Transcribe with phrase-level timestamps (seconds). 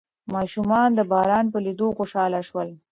[0.33, 2.69] ماشومان د باران په لیدو خوشحال شول.